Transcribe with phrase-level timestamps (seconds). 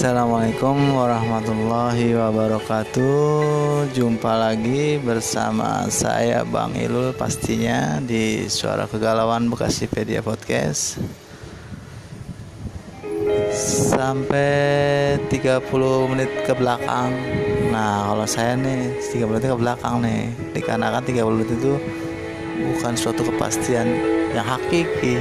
[0.00, 3.92] Assalamualaikum warahmatullahi wabarakatuh.
[3.92, 10.96] Jumpa lagi bersama saya Bang Ilul pastinya di Suara Kegalauan Bekasipedia Podcast.
[13.92, 15.68] Sampai 30
[16.08, 17.12] menit ke belakang.
[17.68, 21.76] Nah, kalau saya nih 30 menit ke belakang nih, dikarenakan 30 menit itu
[22.72, 23.92] bukan suatu kepastian
[24.32, 25.20] yang hakiki.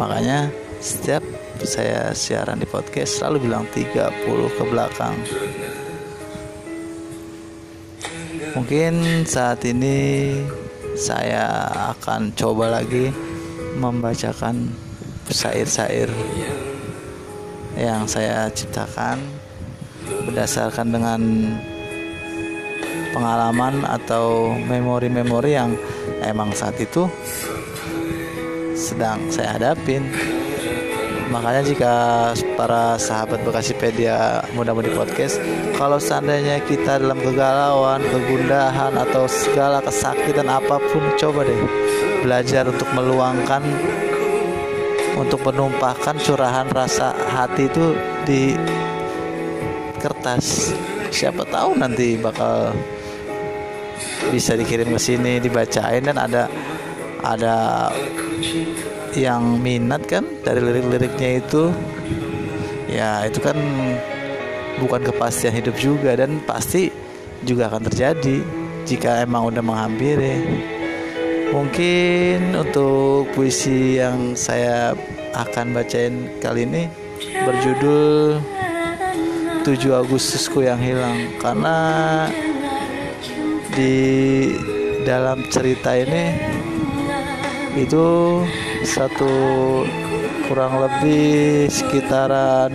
[0.00, 0.48] Makanya
[0.80, 1.20] setiap
[1.60, 5.16] saya siaran di podcast selalu bilang 30 ke belakang.
[8.56, 10.32] Mungkin saat ini
[10.96, 13.12] saya akan coba lagi
[13.76, 14.72] membacakan
[15.28, 16.08] syair-syair
[17.76, 19.20] yang saya ciptakan
[20.26, 21.20] berdasarkan dengan
[23.12, 25.76] pengalaman atau memori-memori yang
[26.24, 27.04] emang saat itu
[28.74, 30.08] sedang saya hadapin
[31.30, 31.94] makanya jika
[32.58, 35.38] para sahabat Bekasipedia mudah-mudahan podcast
[35.78, 41.62] kalau seandainya kita dalam kegalauan kegundahan atau segala kesakitan apa pun coba deh
[42.26, 43.62] belajar untuk meluangkan
[45.16, 47.92] untuk menumpahkan curahan rasa hati itu
[48.24, 48.56] di
[50.00, 50.72] kertas.
[51.12, 52.72] Siapa tahu nanti bakal
[54.32, 56.48] bisa dikirim ke sini dibacain dan ada
[57.20, 57.56] ada
[59.16, 61.74] yang minat kan dari lirik-liriknya itu.
[62.90, 63.56] Ya itu kan
[64.82, 66.90] bukan kepastian hidup juga dan pasti
[67.46, 68.42] juga akan terjadi
[68.84, 70.66] jika emang udah menghampiri.
[71.50, 74.94] Mungkin untuk puisi yang saya
[75.34, 76.86] akan bacain kali ini
[77.42, 78.38] berjudul
[79.66, 81.34] 7 Agustusku yang hilang.
[81.42, 81.76] Karena
[83.74, 83.96] di
[85.02, 86.34] dalam cerita ini
[87.78, 88.06] itu
[88.84, 89.32] satu
[90.48, 92.72] kurang lebih sekitaran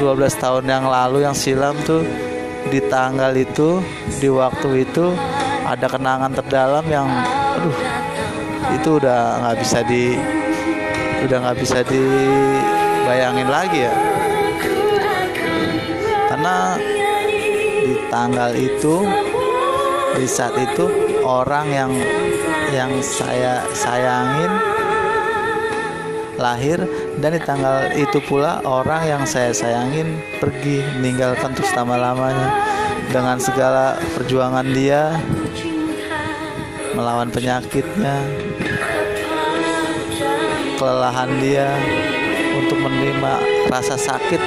[0.00, 2.00] 12 tahun yang lalu yang silam tuh
[2.72, 3.84] di tanggal itu
[4.16, 5.12] di waktu itu
[5.68, 7.08] ada kenangan terdalam yang
[7.60, 7.76] aduh
[8.80, 10.16] itu udah nggak bisa di
[11.20, 13.94] udah nggak bisa dibayangin lagi ya.
[16.32, 16.80] Karena
[17.84, 18.94] di tanggal itu
[20.16, 20.86] di saat itu
[21.22, 21.92] orang yang
[22.70, 24.50] yang saya sayangin
[26.40, 26.80] lahir
[27.20, 32.48] dan di tanggal itu pula orang yang saya sayangin pergi meninggalkan untuk selama-lamanya
[33.12, 35.20] dengan segala perjuangan dia
[36.96, 38.16] melawan penyakitnya
[40.80, 41.68] kelelahan dia
[42.56, 43.32] untuk menerima
[43.68, 44.40] rasa sakit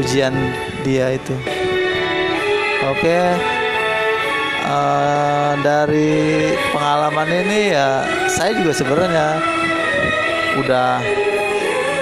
[0.00, 0.32] ujian
[0.80, 1.36] dia itu.
[2.88, 3.59] Oke
[4.70, 9.26] uh, dari pengalaman ini ya saya juga sebenarnya
[10.62, 11.02] udah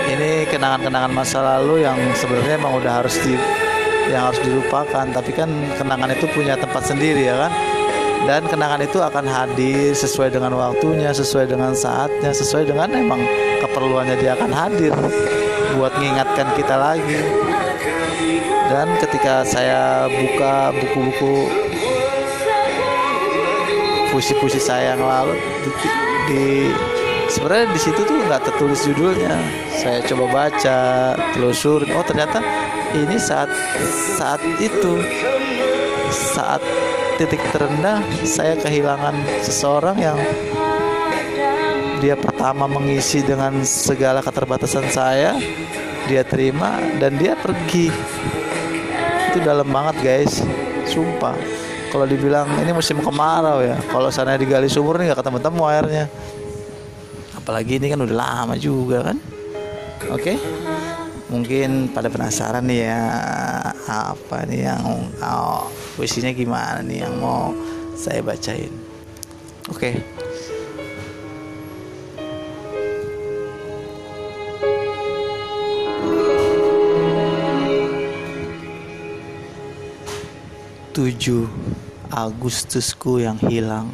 [0.09, 3.37] ini kenangan-kenangan masa lalu yang sebenarnya emang udah harus di
[4.09, 5.05] yang harus dilupakan.
[5.05, 7.53] Tapi kan kenangan itu punya tempat sendiri ya kan?
[8.25, 13.23] Dan kenangan itu akan hadir sesuai dengan waktunya sesuai dengan saatnya sesuai dengan emang
[13.62, 14.93] keperluannya dia akan hadir
[15.76, 17.21] buat mengingatkan kita lagi.
[18.69, 21.49] Dan ketika saya buka buku-buku
[24.11, 25.37] puisi-puisi saya yang lalu.
[25.65, 25.71] Di,
[26.29, 26.45] di
[27.29, 29.37] sebenarnya di situ tuh nggak tertulis judulnya.
[29.79, 30.79] Saya coba baca
[31.37, 32.41] telusur oh ternyata
[32.97, 33.53] ini saat
[34.17, 35.01] saat itu
[36.09, 36.65] saat
[37.21, 39.15] titik terendah saya kehilangan
[39.45, 40.19] seseorang yang
[41.99, 45.35] dia pertama mengisi dengan segala keterbatasan saya
[46.09, 47.93] dia terima dan dia pergi.
[49.29, 50.41] Itu dalam banget guys.
[50.89, 51.58] Sumpah
[51.88, 56.05] kalau dibilang ini musim kemarau ya kalau sana digali sumur nih nggak ketemu temu airnya
[57.35, 59.17] apalagi ini kan udah lama juga kan
[60.12, 60.37] oke okay?
[61.29, 63.00] mungkin pada penasaran nih ya
[63.88, 64.82] apa nih yang
[65.20, 67.52] oh, puisinya gimana nih yang mau
[67.96, 68.73] saya bacain
[69.69, 69.94] oke okay.
[80.99, 81.47] Tujuh
[82.11, 83.87] Agustusku yang hilang.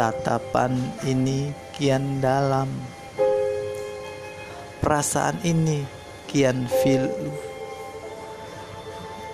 [0.00, 0.72] Tatapan
[1.04, 2.72] ini kian dalam.
[4.80, 5.84] Perasaan ini
[6.24, 7.04] kian fil.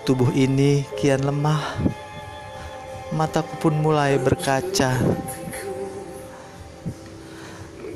[0.03, 1.79] Tubuh ini kian lemah.
[3.15, 4.99] Mataku pun mulai berkaca.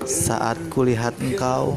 [0.07, 1.75] Saat kulihat engkau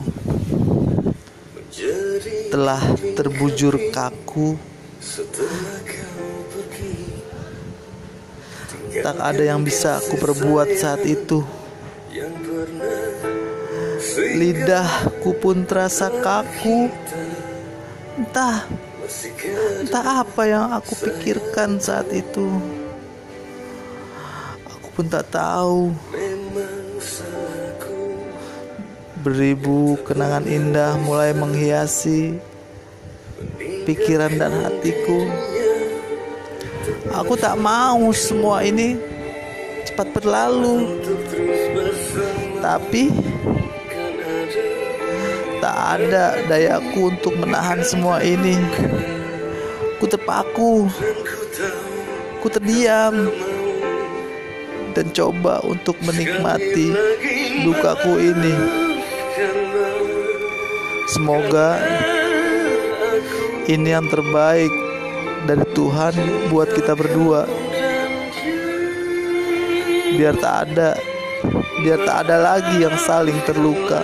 [2.57, 2.81] telah
[3.13, 4.57] terbujur kaku
[8.97, 11.45] Tak ada yang bisa aku perbuat saat itu.
[14.17, 16.89] Lidahku pun terasa kaku.
[18.17, 18.65] Entah,
[19.85, 22.49] entah apa yang aku pikirkan saat itu.
[24.65, 25.93] Aku pun tak tahu.
[29.27, 32.39] Beribu kenangan indah mulai menghiasi
[33.83, 35.27] pikiran dan hatiku.
[37.11, 38.95] Aku tak mau semua ini
[39.83, 41.03] cepat berlalu.
[42.63, 43.11] Tapi
[45.59, 48.55] tak ada dayaku untuk menahan semua ini.
[49.99, 50.87] Ku terpaku.
[52.39, 53.27] Ku terdiam
[54.95, 56.95] dan coba untuk menikmati
[57.67, 58.86] dukaku ini.
[61.13, 61.77] Semoga
[63.69, 64.73] ini yang terbaik
[65.45, 66.15] dari Tuhan
[66.49, 67.45] buat kita berdua.
[70.17, 70.97] Biar tak ada,
[71.85, 74.01] biar tak ada lagi yang saling terluka.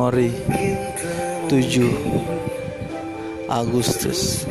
[0.00, 0.32] Memori
[1.52, 4.48] 7 Agustus.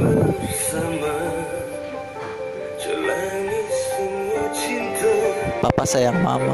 [5.58, 6.54] Papa sayang mama.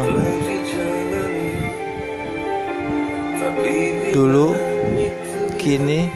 [4.16, 4.56] Dulu
[5.60, 6.08] Kini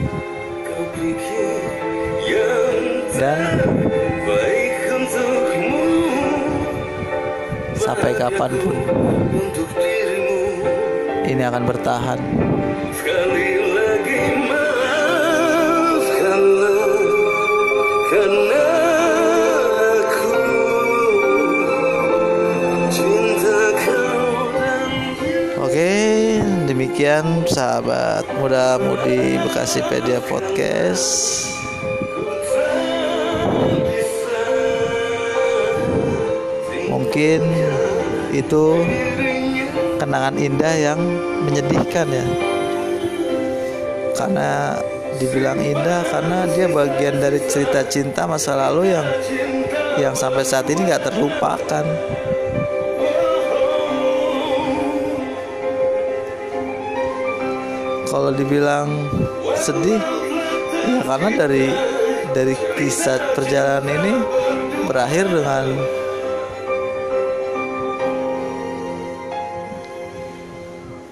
[3.19, 3.59] Dan
[7.75, 8.75] Sampai kapan pun
[11.27, 12.19] Ini akan bertahan
[25.59, 31.45] Oke, demikian sahabat muda-mudi Bekasi Pedia Podcast.
[36.89, 37.41] Mungkin
[38.33, 38.65] itu
[40.01, 40.99] kenangan indah yang
[41.45, 42.48] menyedihkan ya
[44.19, 44.75] karena
[45.15, 49.07] dibilang indah karena dia bagian dari cerita cinta masa lalu yang
[49.95, 51.87] yang sampai saat ini nggak terlupakan
[58.11, 59.07] kalau dibilang
[59.55, 60.03] sedih
[60.83, 61.65] ya karena dari
[62.35, 64.13] dari kisah perjalanan ini
[64.83, 65.65] berakhir dengan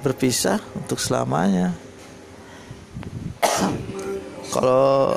[0.07, 1.86] berpisah untuk selamanya.
[4.57, 5.13] Kalau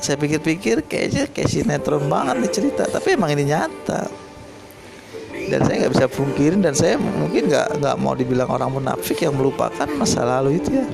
[0.00, 4.08] saya pikir-pikir kayaknya kayak sinetron banget nih cerita, tapi emang ini nyata.
[5.48, 9.36] Dan saya nggak bisa pungkirin dan saya mungkin nggak nggak mau dibilang orang munafik yang
[9.36, 10.88] melupakan masa lalu itu ya.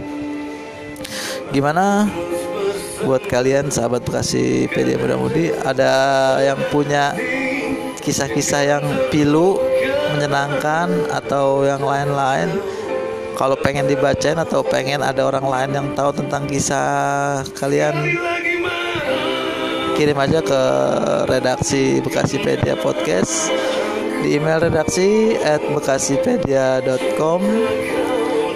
[1.55, 2.11] Gimana
[3.07, 5.93] buat kalian sahabat Bekasi PD Muda Mudi ada
[6.43, 7.15] yang punya
[8.03, 8.85] kisah-kisah yang
[9.15, 9.59] pilu
[10.15, 12.74] menyenangkan atau yang lain-lain
[13.35, 17.95] kalau pengen dibacain atau pengen ada orang lain yang tahu tentang kisah kalian
[19.95, 20.63] kirim aja ke
[21.31, 23.51] redaksi Bekasipedia Podcast.
[24.25, 27.41] Di email redaksi at bekasipedia.com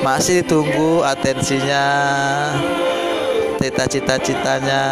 [0.00, 1.85] masih ditunggu atensinya
[3.61, 4.85] cita-cita-citanya.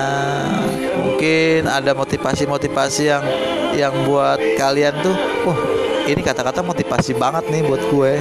[1.01, 3.25] Mungkin ada motivasi-motivasi yang
[3.77, 5.59] yang buat kalian tuh wah
[6.07, 8.13] ini kata-kata motivasi banget nih buat gue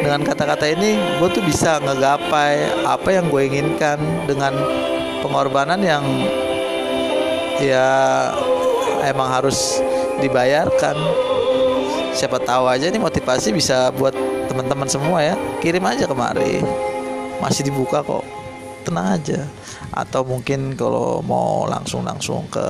[0.00, 4.56] dengan kata-kata ini gue tuh bisa ngegapai apa yang gue inginkan dengan
[5.20, 6.04] pengorbanan yang
[7.60, 7.88] ya
[9.04, 9.78] emang harus
[10.20, 10.96] dibayarkan.
[12.10, 14.12] Siapa tahu aja nih motivasi bisa buat
[14.50, 15.34] teman-teman semua ya.
[15.62, 16.64] Kirim aja kemari.
[17.38, 18.26] Masih dibuka kok.
[18.82, 19.46] Tenang aja.
[19.94, 22.68] Atau mungkin kalau mau langsung-langsung ke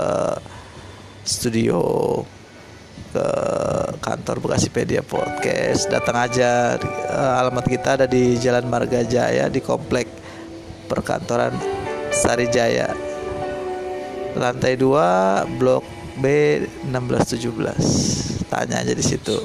[1.25, 1.81] studio
[3.09, 3.26] ke
[4.04, 5.88] kantor Bekasipedia Podcast.
[5.88, 6.76] Datang aja
[7.09, 10.07] uh, alamat kita ada di Jalan Marga Jaya di komplek
[10.87, 11.57] perkantoran
[12.12, 12.92] Sarijaya.
[14.37, 15.85] Lantai 2 blok
[16.21, 16.25] B
[16.88, 19.37] 1617 tanya aja di situ.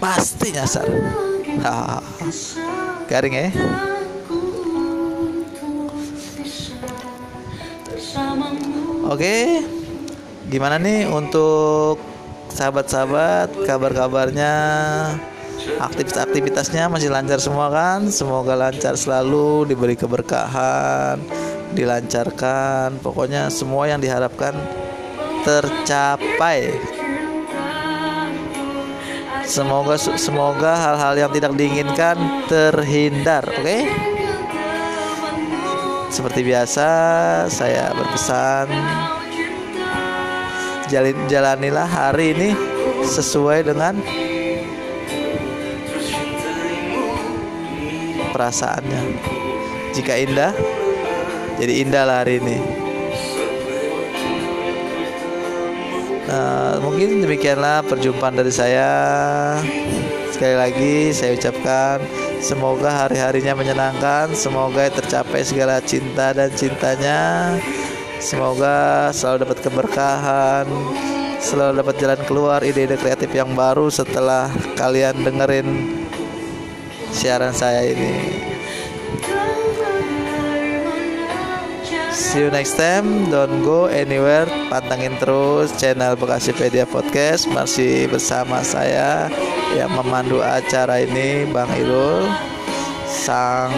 [0.00, 0.88] Pasti nyasar.
[3.10, 3.48] Garing ya
[9.02, 9.60] Oke,
[10.52, 11.96] gimana nih untuk
[12.52, 14.54] sahabat-sahabat kabar-kabarnya?
[15.80, 18.12] Aktivitas-aktivitasnya masih lancar semua kan?
[18.12, 21.16] Semoga lancar selalu diberi keberkahan
[21.72, 23.00] dilancarkan.
[23.00, 24.52] Pokoknya semua yang diharapkan
[25.48, 26.76] tercapai.
[29.48, 33.64] Semoga semoga hal-hal yang tidak diinginkan terhindar oke?
[33.64, 33.82] Okay?
[36.12, 36.88] seperti biasa
[37.48, 38.68] saya berpesan
[40.92, 42.52] jalin jalanilah hari ini
[43.08, 43.96] sesuai dengan
[48.36, 49.02] perasaannya.
[49.96, 50.52] Jika indah
[51.56, 52.58] jadi indah lah hari ini.
[56.28, 58.92] Nah, mungkin demikianlah perjumpaan dari saya.
[60.28, 62.04] Sekali lagi saya ucapkan
[62.44, 67.20] semoga hari-harinya menyenangkan semoga tercapai segala cinta dan cintanya
[68.22, 70.66] semoga selalu dapat keberkahan
[71.42, 74.46] selalu dapat jalan keluar ide-ide kreatif yang baru setelah
[74.78, 75.98] kalian dengerin
[77.10, 78.14] siaran saya ini
[82.12, 83.28] See you next time.
[83.28, 84.48] Don't go anywhere.
[84.72, 87.44] Pantangin terus channel Bekasipedia Podcast.
[87.48, 89.28] Masih bersama saya
[89.76, 92.24] yang memandu acara ini, Bang Irul,
[93.04, 93.72] sang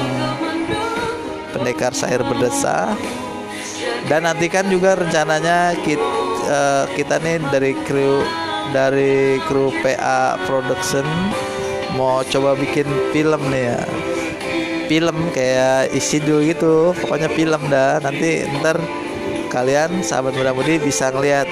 [1.51, 2.95] pendekar syair berdesa.
[4.05, 6.13] Dan nantikan juga rencananya kita, uh,
[6.45, 8.21] eh, kita nih dari kru
[8.69, 11.05] dari kru PA Production
[11.97, 12.85] mau coba bikin
[13.17, 13.81] film nih ya.
[14.85, 17.97] Film kayak isi dulu gitu pokoknya film dah.
[18.05, 18.77] Nanti ntar
[19.49, 21.49] kalian sahabat muda-mudi bisa ngeliat.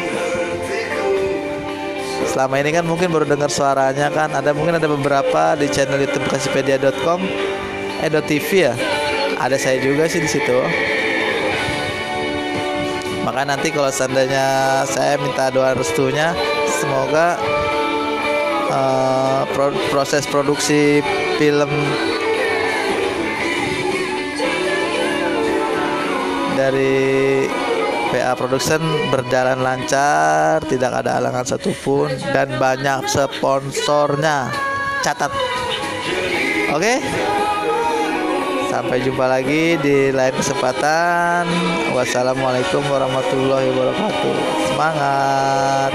[2.28, 4.28] Selama ini kan mungkin baru dengar suaranya kan.
[4.28, 7.24] Ada mungkin ada beberapa di channel YouTube kasipedia.com
[8.04, 8.76] eh .tv ya.
[9.40, 10.91] Ada saya juga sih di situ
[13.22, 16.34] maka nanti kalau seandainya saya minta doa restunya
[16.82, 17.38] semoga
[18.70, 21.02] uh, pro proses produksi
[21.38, 21.70] film
[26.52, 27.48] dari
[28.12, 34.52] PA Production berjalan lancar, tidak ada halangan satupun dan banyak sponsornya.
[35.00, 35.32] Catat.
[36.76, 37.00] Oke.
[38.72, 41.44] Sampai jumpa lagi di lain kesempatan.
[41.92, 44.34] Wassalamualaikum warahmatullahi wabarakatuh.
[44.72, 45.92] Semangat.